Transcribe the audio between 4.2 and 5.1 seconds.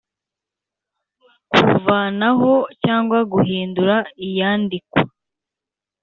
iyandikwa